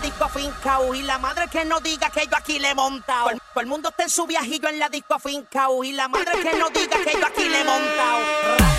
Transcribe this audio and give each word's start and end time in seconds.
Disco 0.00 0.28
fincao 0.28 0.94
y 0.94 1.02
la 1.02 1.18
madre 1.18 1.48
que 1.48 1.64
no 1.64 1.80
diga 1.80 2.10
que 2.10 2.26
yo 2.26 2.36
aquí 2.36 2.58
le 2.58 2.70
he 2.70 2.74
montado. 2.74 3.30
Todo 3.30 3.60
el 3.60 3.66
mundo 3.66 3.90
está 3.90 4.04
en 4.04 4.10
su 4.10 4.26
viajillo 4.26 4.68
en 4.68 4.78
la 4.78 4.88
disco 4.88 5.18
fincao 5.18 5.84
y 5.84 5.92
la 5.92 6.08
madre 6.08 6.32
que 6.42 6.56
no 6.56 6.70
diga 6.70 6.98
que 7.04 7.12
yo 7.18 7.26
aquí 7.26 7.48
le 7.48 7.60
he 7.60 7.64
montado. 7.64 8.69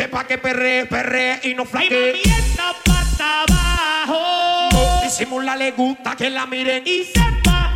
Este 0.00 0.08
pa' 0.08 0.26
que 0.26 0.38
perre, 0.38 0.86
perre 0.86 1.40
y 1.42 1.54
no 1.54 1.64
Ay, 1.64 1.68
flaque. 1.68 2.12
mami, 2.24 2.34
esta 2.38 2.72
pata 2.82 3.42
abajo. 3.42 4.68
No 4.72 5.02
disimula, 5.02 5.54
le 5.56 5.72
gusta 5.72 6.16
que 6.16 6.30
la 6.30 6.46
miren. 6.46 6.82
Y 6.86 7.04
sepa. 7.04 7.74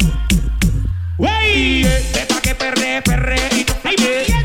Wey. 1.19 1.84
este 1.84 2.25
pa' 2.25 2.41
que 2.41 2.55
perre, 2.55 3.02
perre 3.02 3.36
y 3.52 3.64
no 3.64 3.75
Ay, 3.84 3.97
mami, 3.98 4.06
flaque. 4.06 4.43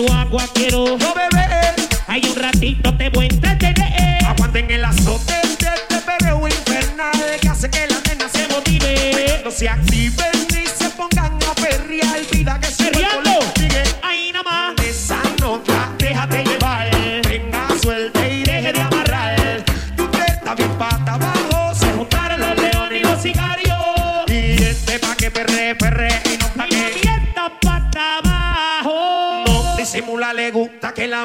Tu 0.00 0.10
agua 0.10 0.44
quiero. 0.54 0.96
no 0.96 1.14
beber. 1.14 1.74
Hay 2.06 2.22
un 2.24 2.34
ratito 2.34 2.96
te 2.96 3.10
voy 3.10 3.26
a 3.26 3.28
entretener. 3.28 4.24
Aguanten 4.24 4.70
el 4.70 4.82
azote 4.82 5.34
de 5.34 5.42
este 5.52 6.00
perreo 6.06 6.48
infernal 6.48 7.12
que 7.38 7.48
hace 7.50 7.68
que 7.68 7.86
las 7.86 8.02
nenas 8.06 8.32
se 8.32 8.48
motiven. 8.48 9.44
No 9.44 9.50
se 9.50 9.68
activen 9.68 10.49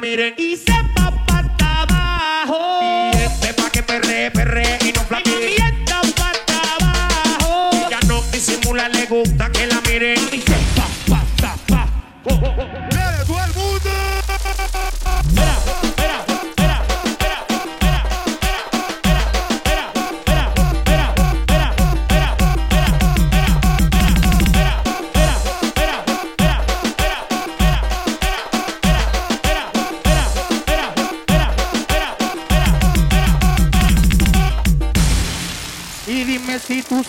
miren. 0.02 0.34
Y 0.38 0.55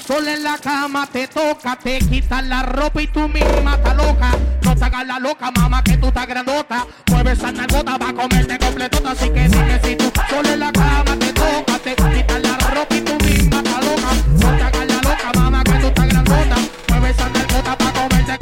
sola 0.06 0.34
en 0.34 0.42
la 0.42 0.58
cama 0.58 1.06
te 1.06 1.28
toca, 1.28 1.76
te 1.76 1.98
quitas 1.98 2.44
la 2.44 2.62
ropa 2.62 3.02
y 3.02 3.06
tú 3.06 3.28
misma 3.28 3.74
estás 3.74 3.96
loca. 3.96 4.30
No 4.62 4.74
te 4.74 4.84
hagas 4.84 5.06
la 5.06 5.18
loca, 5.18 5.50
mamá, 5.50 5.82
que 5.82 5.96
tú 5.96 6.08
estás 6.08 6.26
grandota. 6.26 6.86
Mueve 7.10 7.32
esa 7.32 7.52
nalgota 7.52 7.98
va 7.98 8.08
a 8.10 8.14
comerte 8.14 8.58
completota. 8.58 9.10
Así 9.10 9.30
que 9.30 9.48
dime 9.48 9.80
si 9.82 9.96
tú 9.96 10.12
sola 10.28 10.52
en 10.52 10.60
la 10.60 10.72
cama 10.72 11.16
te 11.18 11.32
toca, 11.32 11.78
te 11.78 11.94
quitas 11.94 12.42
la 12.42 12.56
ropa 12.56 12.94
y 12.96 13.00
tú 13.00 13.24
misma 13.24 13.58
estás 13.58 13.84
loca. 13.84 14.10
No 14.32 14.56
te 14.56 14.62
hagas 14.62 14.86
la 14.86 15.10
loca, 15.10 15.32
mamá, 15.34 15.64
que 15.64 15.72
tú 15.72 15.86
estás 15.86 16.08
grandota. 16.08 16.56
Mueve 16.88 17.10
esa 17.10 17.28
nalgota 17.28 17.78
pa' 17.78 17.92
comerte. 17.92 18.38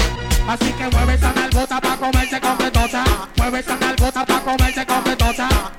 Así 0.47 0.73
que 0.73 0.89
mueve 0.89 1.13
esa 1.13 1.33
nalgota 1.33 1.81
pa' 1.81 1.97
comerse 1.97 2.41
completota. 2.41 3.03
Mueve 3.37 3.59
esa 3.59 3.75
nalgota 3.75 4.25
pa' 4.25 4.39
comerse 4.41 4.85
completota. 4.85 5.74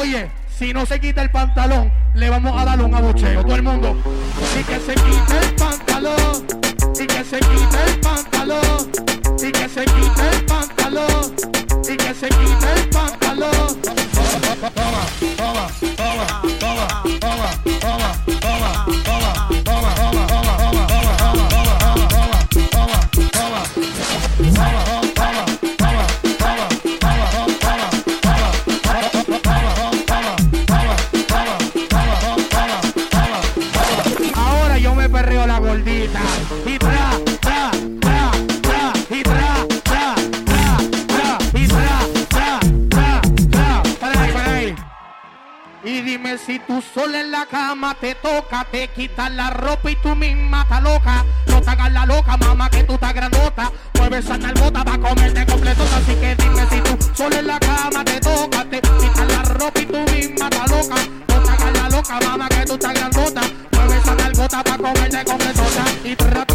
Oye, 0.00 0.30
si 0.56 0.72
no 0.72 0.86
se 0.86 1.00
quita 1.00 1.22
el 1.22 1.30
pantalón, 1.30 1.90
le 2.14 2.30
vamos 2.30 2.60
a 2.60 2.64
dar 2.64 2.80
un 2.80 2.94
abucheo, 2.94 3.42
todo 3.42 3.56
el 3.56 3.62
mundo. 3.62 3.96
Y 4.56 4.62
que 4.62 4.78
se 4.78 4.94
quite 4.94 5.38
el 5.42 5.54
pantalón, 5.56 6.46
y 6.94 7.06
que 7.06 7.24
se 7.24 7.38
quite 7.40 7.84
el 7.84 8.00
pantalón, 8.00 8.92
y 9.42 9.50
que 9.50 9.68
se 9.68 9.84
quite 9.84 10.30
el 10.32 10.44
pantalón, 10.46 11.34
y 11.82 11.96
que 11.96 12.14
se 12.14 12.28
quite 12.28 12.72
el 12.76 12.88
pantalón. 12.90 13.76
Toma, 14.14 14.70
toma, 14.70 15.02
toma, 15.36 15.66
toma, 15.96 16.42
toma, 16.60 17.02
toma, 17.18 17.62
toma, 17.80 18.27
si 46.48 46.58
tú 46.60 46.82
sola 46.94 47.20
en 47.20 47.30
la 47.30 47.44
cama 47.44 47.94
te 48.00 48.14
toca, 48.14 48.66
te 48.72 48.88
quitas 48.88 49.30
la 49.32 49.50
ropa 49.50 49.90
y 49.90 49.96
tú 49.96 50.16
misma 50.16 50.62
estás 50.62 50.82
loca. 50.82 51.22
No 51.46 51.60
te 51.60 51.68
hagas 51.68 51.92
la 51.92 52.06
loca, 52.06 52.38
mamá, 52.38 52.70
que 52.70 52.84
tú 52.84 52.94
estás 52.94 53.12
grandota. 53.12 53.70
Mueves 53.98 54.24
esa 54.24 54.38
nalgota 54.38 54.82
va 54.82 54.94
a 54.94 54.98
comerte 54.98 55.44
completota. 55.44 55.96
Así 55.98 56.14
que 56.14 56.34
dime 56.36 56.66
si 56.70 56.80
tú 56.80 56.96
sola 57.14 57.38
en 57.40 57.48
la 57.48 57.60
cama 57.60 58.02
te 58.02 58.18
toca, 58.20 58.64
te 58.64 58.80
quitas 58.80 59.28
la 59.28 59.42
ropa 59.42 59.78
y 59.78 59.86
tú 59.86 59.98
misma 60.10 60.48
estás 60.50 60.70
loca. 60.70 60.96
No 61.28 61.42
te 61.42 61.50
hagas 61.50 61.82
la 61.82 61.88
loca, 61.90 62.20
mamá, 62.24 62.48
que 62.48 62.64
tú 62.64 62.72
estás 62.72 62.94
grandota. 62.94 63.40
Mueves 63.72 64.02
esa 64.02 64.14
nalgota 64.14 64.62
va 64.62 64.74
a 64.74 64.78
comerte 64.78 65.24
completota. 65.26 65.84
Y 66.02 66.16
tra, 66.16 66.46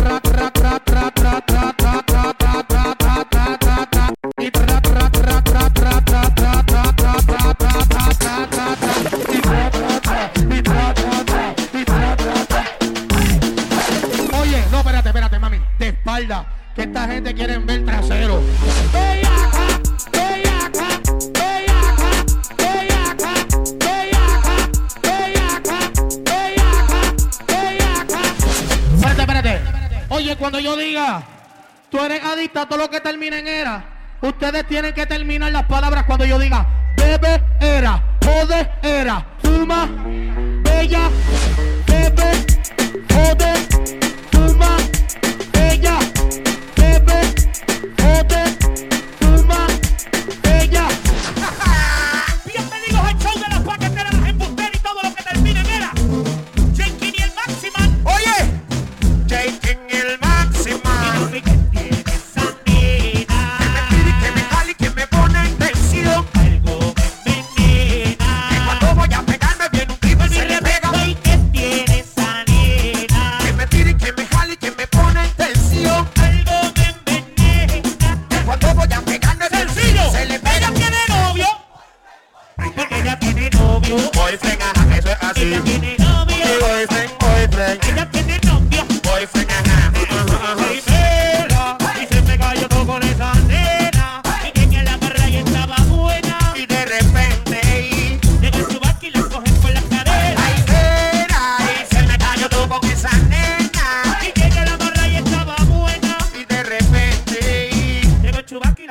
Que 16.76 16.82
esta 16.82 17.08
gente 17.08 17.34
quiere 17.36 17.58
ver 17.60 17.86
trasero. 17.86 18.42
Espérate, 28.96 29.22
espérate. 29.22 29.62
Oye, 30.10 30.36
cuando 30.36 30.60
yo 30.60 30.76
diga, 30.76 31.22
tú 31.90 32.00
eres 32.00 32.24
adicta 32.24 32.68
todo 32.68 32.80
lo 32.80 32.90
que 32.90 33.00
termina 33.02 33.38
en 33.38 33.48
era, 33.48 33.86
ustedes 34.22 34.66
tienen 34.68 34.94
que 34.94 35.06
terminar 35.06 35.52
las 35.52 35.66
palabras 35.66 36.06
cuando 36.06 36.26
yo 36.26 36.40
diga, 36.40 36.66
bebe 36.98 37.44
era, 37.60 38.18
jode 38.24 38.70
era, 38.82 39.26
fuma, 39.44 39.88
bella, 40.64 41.10
bebe, 41.86 42.46
jode, 43.14 43.54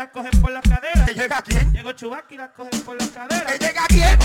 el 0.03 0.11
chubac 0.11 0.23
y 0.23 0.27
la 0.27 0.33
cogen 0.33 0.41
por 0.43 0.51
las 0.53 0.63
caderas. 0.63 1.07
¿que 1.09 1.15
llega 1.15 1.43
quién? 1.43 1.73
Llegó 1.73 1.93
chubac 1.93 2.25
y 2.31 2.37
la 2.37 2.53
cogen 2.53 2.81
por 2.83 2.97
las 2.99 3.09
caderas. 3.09 3.53
¿Que 3.53 3.59
llega 3.59 3.85
quién? 3.89 4.19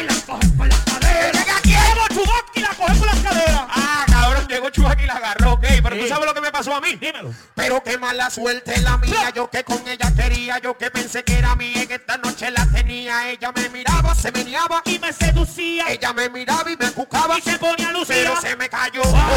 Y 0.00 0.02
la 0.02 0.14
cogen 0.26 0.56
por 0.56 0.66
las 0.68 0.78
caderas. 0.80 1.30
¿Que 1.32 1.38
llega 1.38 1.60
quién? 1.62 1.80
Llegó 1.80 2.08
chubac 2.08 2.44
y 2.54 2.60
la 2.60 2.68
cogen 2.70 2.98
por 2.98 3.06
las 3.06 3.18
caderas. 3.20 3.60
Ah, 3.68 4.04
cabrón, 4.08 4.48
llegó 4.48 4.70
Chubac 4.70 5.00
y 5.02 5.06
la 5.06 5.14
agarró, 5.14 5.52
ok. 5.54 5.60
Pero 5.82 5.90
tú 5.96 6.02
Sí. 6.02 6.08
sabes 6.08 6.26
lo 6.26 6.34
que 6.34 6.40
me 6.40 6.50
pasó 6.50 6.74
a 6.74 6.80
mí. 6.80 6.94
Dímelo. 6.96 7.32
Pero 7.54 7.82
qué 7.82 7.98
mala 7.98 8.30
suerte 8.30 8.80
la 8.80 8.96
mía, 8.98 9.30
yo 9.34 9.48
que 9.50 9.62
con 9.64 9.86
ella 9.86 10.12
quería, 10.16 10.58
yo 10.58 10.76
que 10.76 10.90
pensé 10.90 11.22
que 11.24 11.38
era 11.38 11.54
mía, 11.56 11.86
que 11.86 11.94
esta 11.94 12.16
noche 12.18 12.50
la 12.50 12.66
tenía, 12.66 13.28
ella 13.30 13.52
me 13.54 13.68
miraba, 13.68 14.14
se 14.14 14.32
meneaba, 14.32 14.82
Y 14.84 14.98
me 14.98 15.12
seducía. 15.12 15.86
ella 15.90 16.12
me 16.12 16.28
miraba 16.28 16.70
y 16.70 16.76
me 16.76 16.90
buscaba, 16.90 17.38
Y 17.38 17.42
se 17.42 17.58
ponía 17.58 17.88
a 17.88 17.92
lucir. 17.92 18.16
pero 18.16 18.40
se 18.40 18.56
me 18.56 18.68
cayó. 18.68 19.02
Cuando 19.02 19.34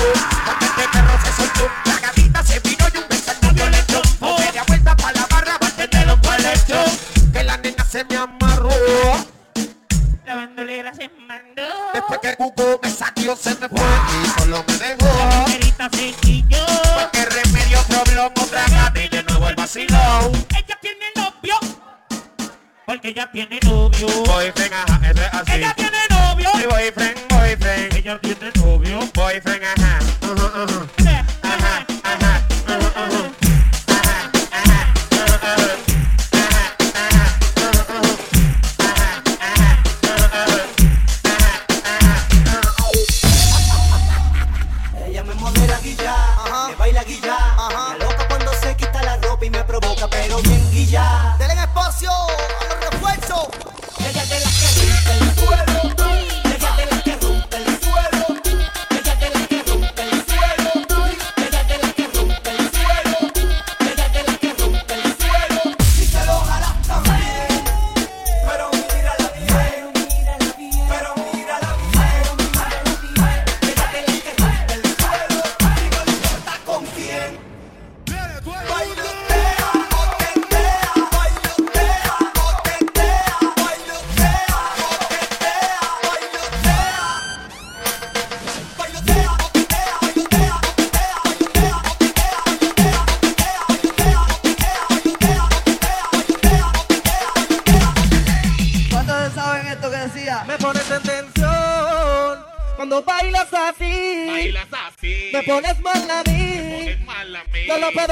que 12.24 12.36
Cuco 12.38 12.80
me 12.81 12.90
saqueó, 12.90 13.36
se 13.36 13.54
me 13.56 13.68
fue 13.68 13.81
y 13.81 14.40
solo 14.40 14.64
me 14.66 14.78
dejó. 14.78 15.46
Perita 15.46 15.90
se 15.92 16.14
quilló. 16.22 16.66
Porque 16.96 17.25
remedio 17.25 17.80
problema, 17.90 18.28
otra 18.28 18.66
gata 18.70 19.04
y 19.04 19.10
de 19.10 19.24
nuevo 19.24 19.50
el 19.50 19.56
vacilón. 19.56 20.31
Ella 20.56 20.80
tiene 20.80 21.06
novio. 21.18 21.56
Porque 22.86 23.10
ella 23.10 23.30
tiene 23.30 23.60
novio. 23.64 24.08
Boyfriend, 24.24 24.74
ajá, 24.74 25.02
eso 25.12 25.22
es 25.22 25.34
así. 25.34 25.52
Ella 25.52 25.74
tiene 25.75 25.98
novio. 26.10 26.50
Sí, 26.56 26.66
boyfriend, 26.70 27.20
boyfriend. 27.28 27.94
Ella 27.94 28.20
tiene 28.20 28.52
novio. 28.56 29.00
Boyfriend, 29.14 29.64
ajá. 29.66 30.00
Ajá, 30.22 30.64
ajá. 30.64 30.88
Ajá, 31.00 31.25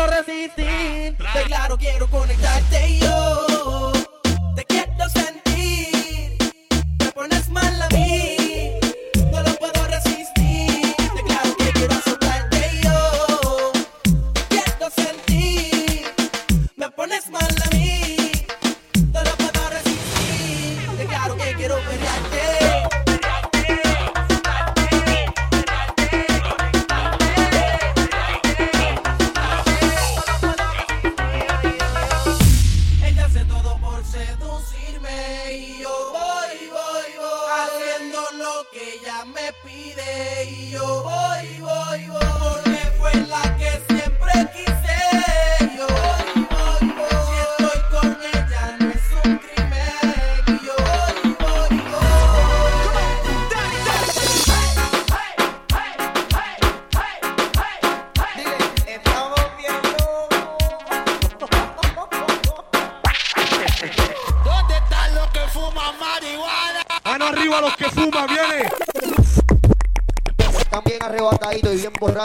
puedo 0.02 0.22
resistir. 0.22 1.18
De 1.18 1.44
claro 1.46 1.78
quiero 1.78 2.08
conectarte 2.10 3.00
yo. 3.00 3.92
Te 4.56 4.66
quiero 4.66 5.10
sentir. 5.10 6.38
Me 7.00 7.12
pones 7.12 7.50
mal 7.50 7.82
a 7.82 7.90
mí. 7.90 8.31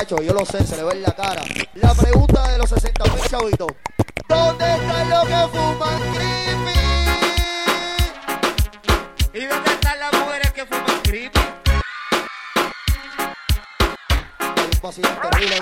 yo 0.09 0.33
lo 0.33 0.45
sé, 0.47 0.65
se 0.65 0.77
le 0.77 0.85
ve 0.85 0.93
en 0.93 1.03
la 1.03 1.13
cara. 1.13 1.43
La 1.75 1.93
pregunta 1.95 2.49
de 2.53 2.59
los 2.59 2.71
60 2.71 3.05
mil 3.13 3.23
chavitos. 3.29 3.69
¿Dónde 4.29 4.65
están 4.65 5.11
los 5.11 5.25
que 5.25 5.49
fuman 5.53 6.01
creepy? 6.13 6.79
¿Y 9.35 9.47
dónde 9.47 9.71
están 9.73 9.99
las 9.99 10.13
mujeres 10.13 10.53
que 10.53 10.65
fuman 10.67 11.01
creepy? 11.03 11.41
Terrible, 15.31 15.57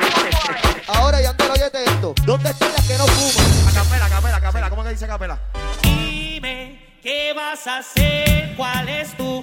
Ahora 0.88 1.22
ya 1.22 1.30
antes 1.30 1.48
oyete 1.48 1.84
esto. 1.84 2.14
¿Dónde 2.26 2.50
están 2.50 2.70
las 2.72 2.86
que 2.86 2.98
no 2.98 3.06
fuman? 3.06 3.68
Acapela, 3.68 4.06
acapela, 4.06 4.36
acapela. 4.36 4.70
¿Cómo 4.70 4.84
que 4.84 4.90
dice 4.90 5.06
capela? 5.06 5.40
Dime, 5.82 6.98
¿qué 7.02 7.32
vas 7.34 7.66
a 7.66 7.78
hacer? 7.78 8.54
¿Cuál 8.56 8.90
es 8.90 9.16
tu? 9.16 9.42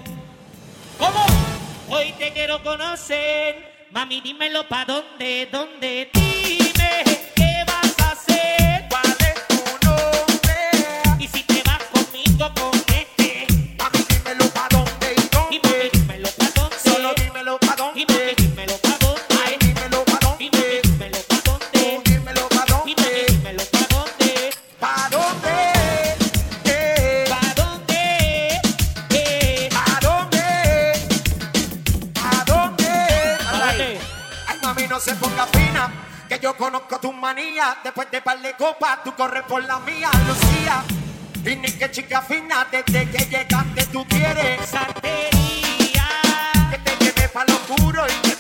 ¿Cómo? 1.00 1.26
Hoy 1.90 2.14
te 2.20 2.32
quiero 2.34 2.62
conocer. 2.62 3.71
Mami, 3.92 4.22
dímelo 4.22 4.64
pa' 4.64 4.86
dónde, 4.86 5.50
dónde, 5.52 6.10
dime. 6.14 7.31
Que 36.28 36.40
yo 36.40 36.56
conozco 36.56 37.00
tus 37.00 37.14
manías. 37.14 37.78
Después 37.84 38.10
de 38.12 38.22
par 38.22 38.42
de 38.42 38.54
copas, 38.54 39.04
tú 39.04 39.14
corres 39.16 39.44
por 39.44 39.64
la 39.64 39.80
mía, 39.80 40.10
Lucía. 40.28 40.84
Y 41.44 41.56
ni 41.56 41.72
que 41.72 41.90
chica 41.92 42.22
fina, 42.22 42.68
desde 42.72 43.10
que 43.10 43.26
llegaste 43.26 43.86
tú 43.88 44.06
quieres. 44.08 44.70
Santería. 44.70 46.08
Que 46.72 46.78
te 46.78 47.04
lleve 47.04 47.30
pa' 47.30 47.46
lo 47.46 47.56
oscuro 47.56 48.06
y 48.08 48.31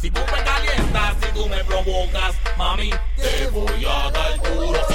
Si 0.00 0.10
tú 0.10 0.20
me 0.20 0.42
calientas, 0.44 1.16
si 1.20 1.32
tú 1.32 1.46
me 1.48 1.62
provocas, 1.64 2.34
mami, 2.56 2.90
te 3.16 3.46
voy 3.48 3.84
a 3.84 4.10
dar 4.10 4.42
duro. 4.42 4.89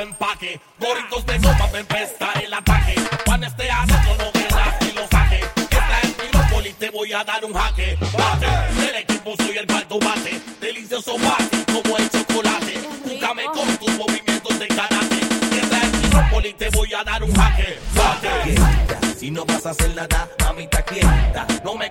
empaque. 0.00 0.60
Gorritos 0.78 1.26
de 1.26 1.40
sopa 1.40 1.66
para 1.66 1.78
empezar 1.78 2.42
el 2.44 2.52
ataque. 2.52 2.94
Pan 3.24 3.44
este 3.44 3.70
asado 3.70 4.16
no 4.18 4.32
queda 4.32 4.78
que 4.78 4.92
lo 4.92 5.08
saque. 5.08 5.40
Esta 5.70 6.00
es 6.02 6.14
Milópolis, 6.18 6.74
te 6.76 6.90
voy 6.90 7.12
a 7.12 7.24
dar 7.24 7.44
un 7.44 7.52
jaque. 7.52 7.98
Bate, 8.16 8.46
el 8.88 8.96
equipo 8.96 9.34
soy 9.36 9.58
el 9.58 9.66
balto 9.66 9.98
bate. 9.98 10.40
Delicioso 10.60 11.16
bate 11.18 11.64
como 11.72 11.96
el 11.96 12.10
chocolate. 12.10 12.80
Júgame 13.04 13.44
con 13.44 13.76
tus 13.78 13.90
movimientos 13.96 14.58
de 14.58 14.68
karate. 14.68 15.20
Esta 15.60 15.82
es 15.82 15.92
Milópolis, 16.02 16.56
te 16.56 16.70
voy 16.70 16.94
a 16.94 17.04
dar 17.04 17.22
un 17.22 17.34
jaque. 17.34 17.78
Bate. 17.94 19.14
Si 19.18 19.30
no 19.30 19.44
vas 19.44 19.64
a 19.66 19.70
hacer 19.70 19.94
nada, 19.94 20.28
mamita 20.40 20.82
quieta. 20.82 21.46
No 21.64 21.74
me 21.76 21.88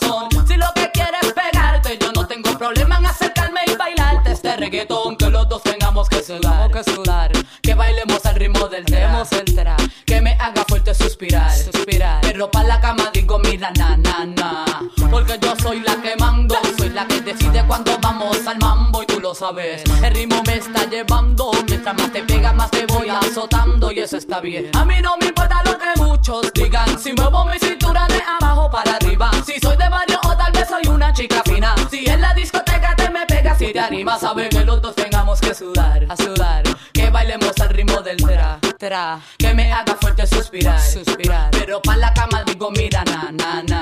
Si 0.00 0.56
lo 0.56 0.66
que 0.74 0.90
quieres 0.90 1.32
pegarte, 1.32 1.96
yo 2.00 2.10
no 2.12 2.26
tengo 2.26 2.58
problema 2.58 2.98
en 2.98 3.06
acercarme 3.06 3.60
y 3.66 3.76
bailarte 3.76 4.32
este 4.32 4.56
reggaetón. 4.56 5.16
Que 5.16 5.30
los 5.30 5.48
dos 5.48 5.62
tengamos 5.62 6.08
que 6.08 6.20
sudar, 6.20 7.30
que, 7.62 7.74
bailemos 7.74 8.26
al 8.26 8.34
ritmo 8.34 8.66
del 8.68 8.84
tema 8.84 9.24
central. 9.24 9.76
Que 10.04 10.20
me 10.20 10.32
haga 10.32 10.64
fuerte 10.66 10.94
suspirar, 10.94 11.52
suspirar. 11.52 12.22
Pero 12.22 12.50
pa' 12.50 12.64
la 12.64 12.80
cama 12.80 13.10
digo, 13.12 13.38
mira, 13.38 13.70
na, 13.78 13.96
na, 13.96 14.24
na. 14.24 14.64
Porque 15.10 15.38
yo 15.40 15.54
soy 15.62 15.80
la 15.80 15.94
que 16.02 16.16
mando, 16.16 16.56
soy 16.76 16.88
la 16.88 17.06
que 17.06 17.20
decide 17.20 17.64
cuando 17.66 17.96
vamos 18.00 18.44
al 18.46 18.58
mambo 18.58 19.02
y 19.04 19.06
tú 19.06 19.20
lo 19.20 19.32
sabes. 19.32 19.84
El 20.02 20.12
ritmo 20.12 20.42
me 20.44 20.56
está 20.56 20.90
llevando, 20.90 21.52
mientras 21.68 21.96
más 21.96 22.10
te 22.12 22.22
pega, 22.24 22.52
más 22.52 22.70
te 22.72 22.84
voy 22.86 23.08
azotando 23.10 23.92
y 23.92 24.00
eso 24.00 24.16
está 24.16 24.40
bien. 24.40 24.70
A 24.74 24.84
mí 24.84 24.96
no 25.00 25.16
me 25.18 25.26
importa 25.26 25.62
lo 25.64 25.78
que 25.78 26.00
muchos 26.02 26.52
digan, 26.52 26.98
si 26.98 27.12
muevo 27.12 27.44
mi 27.44 27.58
cintura 27.60 28.08
de 28.08 28.20
abajo 28.40 28.68
para 28.70 28.96
arriba. 28.96 29.30
Si 29.46 29.63
chica 31.14 31.42
fina. 31.44 31.74
Si 31.90 32.04
en 32.06 32.20
la 32.20 32.34
discoteca 32.34 32.94
te 32.96 33.08
me 33.08 33.24
pegas 33.26 33.60
y 33.62 33.72
te 33.72 33.80
animas, 33.80 34.20
sabe 34.20 34.48
que 34.48 34.64
los 34.64 34.82
dos 34.82 34.94
tengamos 34.94 35.40
que 35.40 35.54
sudar, 35.54 36.04
a 36.08 36.16
sudar. 36.16 36.64
Que 36.92 37.08
bailemos 37.08 37.52
al 37.60 37.70
ritmo 37.70 38.02
del 38.02 38.16
tra, 38.16 38.58
tra. 38.78 39.20
Que 39.38 39.54
me 39.54 39.72
haga 39.72 39.96
fuerte 40.00 40.26
suspirar, 40.26 40.80
suspirar. 40.80 41.50
Pero 41.52 41.80
pa' 41.80 41.96
la 41.96 42.12
cama 42.12 42.42
digo, 42.44 42.70
mira, 42.72 43.04
na, 43.04 43.30
na, 43.32 43.62
na. 43.62 43.73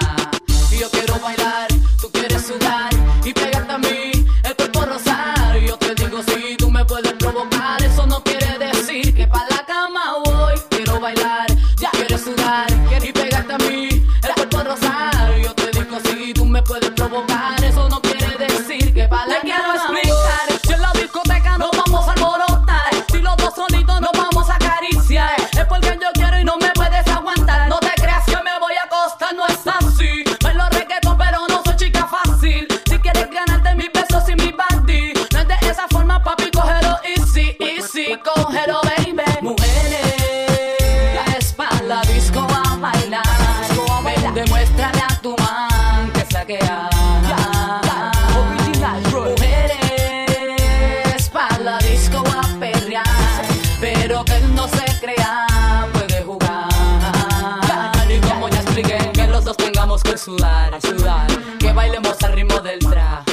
sudar, 60.23 60.75
a 60.75 60.80
sudar. 60.80 61.26
Que 61.58 61.73
bailemos 61.73 62.23
al 62.23 62.32
ritmo 62.32 62.61
del 62.61 62.78
tra. 62.78 63.25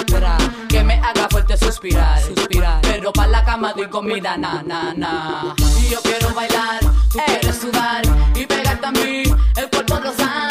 Que 0.68 0.84
me 0.84 0.96
haga 0.96 1.28
fuerte 1.30 1.58
suspirar, 1.58 2.22
suspirar. 2.22 2.82
Pero 2.82 3.12
pa' 3.14 3.28
la 3.28 3.44
cama 3.44 3.74
doy 3.74 3.88
comida, 3.88 4.38
na, 4.38 4.64
na, 4.64 4.94
na. 4.94 5.56
Yo 5.90 6.02
quiero 6.02 6.34
bailar, 6.34 6.80
tú 7.12 7.20
eh. 7.20 7.24
quieres 7.26 7.58
sudar. 7.58 8.02
Y 8.36 8.46
pegarte 8.46 8.86
a 8.86 8.92
mí, 8.92 9.24
el 9.56 9.70
cuerpo 9.70 10.00
rosado. 10.00 10.49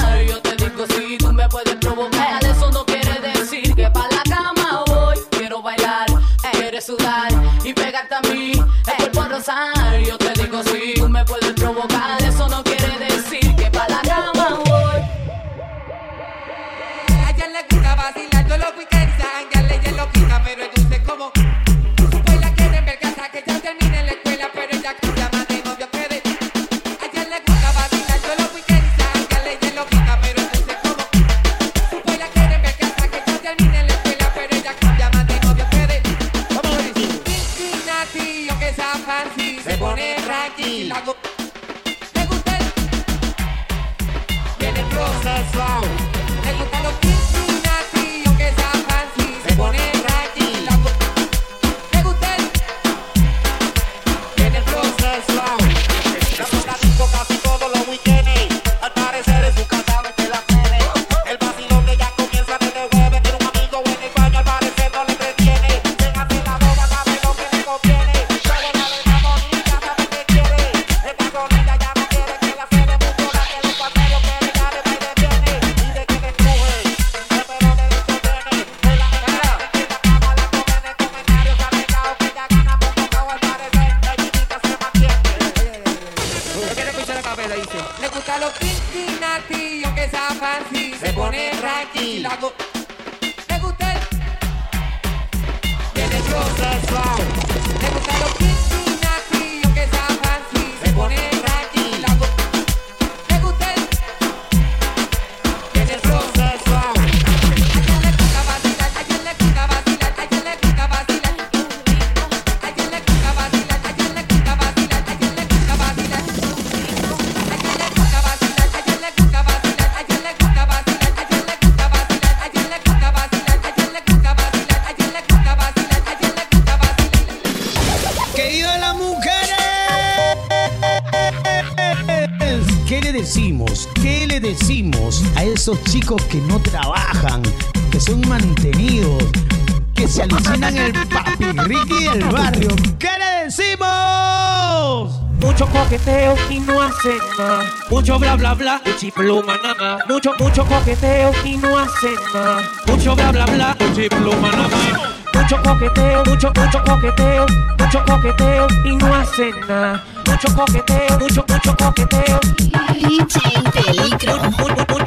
Mucho 145.58 145.72
coqueteo 145.72 146.36
y 146.50 146.60
no 146.60 146.80
hacen 146.80 147.18
nada. 147.36 147.64
Mucho 147.90 148.16
bla 148.16 148.36
bla 148.36 148.54
bla, 148.54 148.80
pluma 149.12 149.56
nada. 149.60 149.98
Mucho, 150.08 150.30
mucho 150.38 150.64
coqueteo 150.64 151.32
y 151.44 151.56
no 151.56 151.76
hacen 151.76 152.14
nada. 152.32 152.62
Mucho 152.86 153.16
bla 153.16 153.32
bla 153.32 153.44
bla, 153.46 153.76
pluma 153.76 154.52
nada. 154.52 155.16
Mucho 155.34 155.60
coqueteo, 155.60 156.24
mucho, 156.26 156.52
mucho 156.54 156.84
coqueteo, 156.84 157.46
mucho 157.76 158.04
coqueteo 158.04 158.66
y 158.84 158.96
no 158.98 159.12
hacen 159.12 159.52
nada. 159.66 160.04
Mucho 160.26 160.54
coqueteo, 160.54 161.18
mucho, 161.18 161.44
mucho 161.48 161.76
coqueteo. 161.76 162.40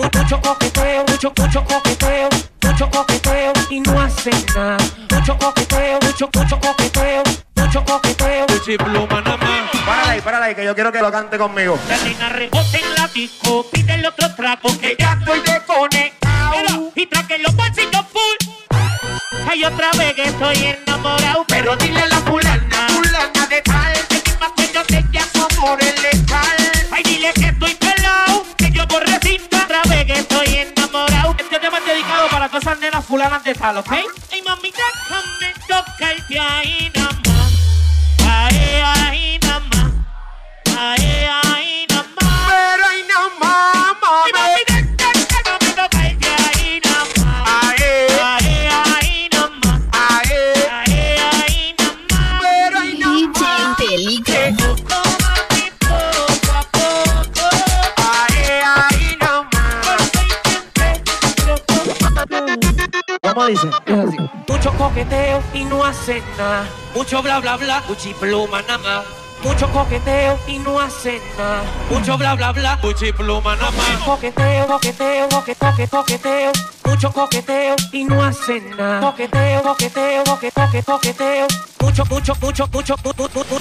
Mucho 0.04 0.42
coqueteo, 0.42 1.06
mucho, 1.06 1.34
mucho 1.38 1.66
coqueteo, 1.66 2.30
mucho 2.62 2.90
coqueteo 2.92 3.54
y 3.70 3.80
no 3.80 4.02
hacen 4.02 4.46
nada. 4.54 4.78
Mucho 5.12 5.38
coqueteo, 5.38 6.00
mucho, 6.02 6.30
mucho 6.36 6.60
coqueteo, 6.60 7.24
mucho 7.56 7.86
coqueteo. 7.86 8.46
pluma 8.78 9.22
nada. 9.22 9.71
Párala 10.24 10.46
ahí, 10.46 10.56
que 10.56 10.64
yo 10.64 10.76
quiero 10.76 10.92
que 10.92 11.02
lo 11.02 11.12
cante 11.12 11.38
conmigo. 11.38 11.80
La 11.90 11.98
nena 11.98 12.30
rebote 12.30 12.80
en 12.80 12.96
la 12.96 13.08
disco, 13.08 13.66
pide 13.72 13.96
el 13.96 14.06
otro 14.06 14.34
trago 14.36 14.80
que 14.80 14.96
ya 14.98 15.18
estoy 15.20 15.40
desconectado. 15.40 16.92
Y 16.96 17.08
traque 17.08 17.40
los 17.40 17.56
bolsillos 17.56 18.06
full. 18.12 19.50
Hay 19.50 19.66
otra 19.66 19.90
vez 19.98 20.14
que 20.14 20.24
estoy 20.26 20.56
enamorado, 20.86 21.44
pero 21.48 21.76
dile 21.76 22.02
a 22.02 22.08
la 22.08 22.18
fulana, 22.18 22.88
fulana 22.90 23.48
de 23.48 23.62
tal, 23.64 23.94
que 24.10 24.22
ni 24.26 24.38
me 24.40 24.46
acuerdo 24.46 24.84
de 24.88 24.98
ella 25.00 25.26
como 25.34 25.78
el 25.80 26.02
letal. 26.04 26.58
Ay, 26.92 27.04
dile 27.04 27.34
que 27.34 27.46
estoy 27.48 27.74
pelado, 27.76 28.46
que 28.58 28.72
yo 28.72 28.88
por 28.88 29.04
recinto, 29.04 29.58
otra 29.58 29.82
vez 29.90 30.06
que 30.06 30.14
estoy 30.14 30.56
enamorado. 30.56 31.36
Este 31.40 31.60
tema 31.60 31.80
es 31.80 31.86
dedicado 31.86 32.30
para 32.30 32.48
todas 32.48 32.62
esas 32.64 32.80
nenas 32.80 33.04
fulanas 33.04 33.44
de 33.44 33.56
tal, 33.56 33.78
¿ok? 33.78 33.92
Ay, 33.92 34.42
mami, 34.44 34.72
déjame 34.72 35.54
tocarte 35.68 36.40
ahí 36.40 36.92
nada 36.94 37.12
más. 37.12 37.31
Más. 63.54 63.80
¿Cómo 63.86 64.06
dice? 64.08 64.30
Mucho 64.48 64.74
coqueteo 64.78 65.42
y 65.54 65.64
no 65.66 65.84
hacen 65.84 66.24
nada. 66.38 66.68
Mucho 66.96 67.22
bla 67.22 67.40
bla 67.40 67.58
bla, 67.58 67.84
pluma 68.20 68.62
nada 68.64 68.78
más. 68.78 69.06
Mucho 69.44 69.68
coqueteo 69.72 70.38
y 70.48 70.60
no 70.60 70.80
hacen 70.80 71.20
nada. 71.38 71.64
Mucho 71.90 72.18
bla 72.18 72.36
bla 72.36 72.52
bla, 72.52 72.78
pluma 73.18 73.56
nada 73.56 73.72
más. 73.72 74.04
Coqueteo, 74.06 74.68
coqueteo, 74.68 75.30
coque, 75.30 75.56
toque, 75.56 75.88
toqueteo. 75.88 76.52
Mucho 76.86 77.12
coqueteo 77.12 77.76
y 77.92 78.04
no 78.06 78.24
hacen 78.24 78.70
nada. 78.78 79.00
Coqueteo, 79.02 79.64
coqueteo, 79.64 80.24
coque, 80.26 80.52
toque, 80.52 80.84
toqueteo. 80.84 81.48
Mucho, 81.82 82.06
mucho, 82.06 82.34
mucho, 82.42 82.68
mucho, 82.72 82.96
mu- 83.04 83.12
mu- 83.18 83.30
mu- 83.34 83.44
mu- 83.44 83.60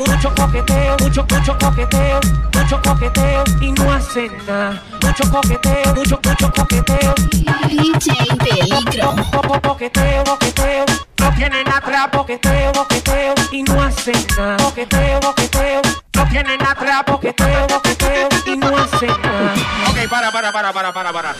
mu- 0.00 0.06
mucho 0.10 0.34
coqueteo, 0.34 0.96
mucho, 0.98 1.26
mucho 1.28 1.58
coqueteo, 1.58 2.20
mucho 2.54 2.80
coqueteo 2.82 3.44
y 3.60 3.72
no 3.72 3.92
hacen 3.92 4.32
nada. 4.46 4.82
Mucho 5.02 5.30
coqueteo, 5.30 5.94
mucho, 5.94 6.18
mucho 6.24 6.52
coqueteo. 6.52 7.14
Peligro. 8.38 9.14
Coqueteo, 9.62 10.24
coqueteo, 10.24 10.84
no 11.18 11.30
tienen 11.36 11.68
atrás. 11.68 12.08
Coqueteo, 12.12 12.72
coqueteo 12.72 13.34
y 13.52 13.62
no 13.62 13.82
hacen 13.82 14.14
nada. 14.36 14.56
Coqueteo, 14.58 15.20
coqueteo, 15.20 15.82
no 16.14 16.28
tienen 16.28 16.62
atrás. 16.62 17.02
Coqueteo, 17.06 17.66
coqueteo 17.66 18.28
y 18.46 18.56
no 18.56 18.76
hacen 18.76 19.10
nada. 19.22 19.54
Ok, 19.88 20.08
para, 20.08 20.30
para, 20.32 20.52
para, 20.52 20.72
para, 20.72 20.92
para, 20.92 21.12
para. 21.12 21.34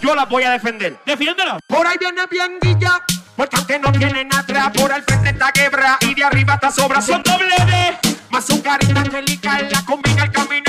Yo 0.00 0.14
la 0.14 0.24
voy 0.24 0.42
a 0.44 0.50
defender. 0.50 0.98
Defiéndela. 1.06 1.58
Por 1.66 1.86
ahí 1.86 1.96
viene 1.98 2.22
bien 2.30 2.58
guilla, 2.60 3.02
porque 3.36 3.56
aunque 3.56 3.78
no 3.78 3.92
tienen 3.92 4.32
atrás, 4.34 4.70
por 4.74 4.92
el 4.92 5.02
frente 5.02 5.30
está 5.30 5.52
quebra 5.52 5.98
y 6.00 6.14
de 6.14 6.24
arriba 6.24 6.54
está 6.54 6.70
sobra. 6.70 7.00
Son 7.00 7.22
doble 7.22 7.54
D. 7.66 7.98
Más 8.30 8.46
su 8.46 8.62
carita 8.62 9.00
angelical, 9.00 9.68
la 9.70 9.84
combina 9.84 10.22
al 10.22 10.32
caminar 10.32 10.61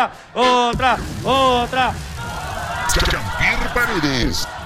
otra, 0.00 0.10
otra, 0.34 0.96
otra. 1.24 1.92
Jean-Pierre. 2.94 4.59